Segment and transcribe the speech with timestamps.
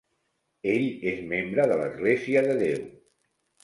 [0.75, 2.85] Ell és membre de l'Església de Déu.